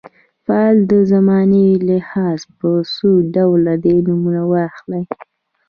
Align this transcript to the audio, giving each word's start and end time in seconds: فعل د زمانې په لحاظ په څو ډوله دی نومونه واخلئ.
فعل 0.45 0.77
د 0.91 0.93
زمانې 1.11 1.65
په 1.79 1.83
لحاظ 1.89 2.39
په 2.57 2.69
څو 2.93 3.09
ډوله 3.35 3.73
دی 3.83 3.95
نومونه 4.07 4.43
واخلئ. 4.53 5.03